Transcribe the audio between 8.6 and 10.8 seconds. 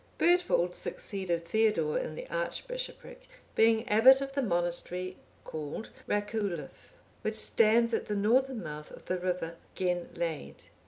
mouth of the river Genlade.